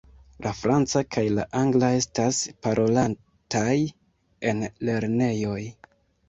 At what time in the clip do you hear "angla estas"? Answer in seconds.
1.59-2.39